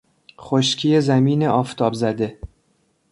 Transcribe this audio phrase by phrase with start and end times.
[0.39, 2.39] خشکی زمین آفتاب زده